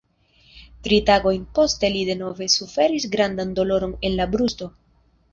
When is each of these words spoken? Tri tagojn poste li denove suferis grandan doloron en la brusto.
Tri 0.85 0.97
tagojn 1.09 1.43
poste 1.59 1.91
li 1.95 1.99
denove 2.07 2.47
suferis 2.53 3.05
grandan 3.17 3.51
doloron 3.61 3.93
en 4.09 4.17
la 4.21 4.27
brusto. 4.37 4.71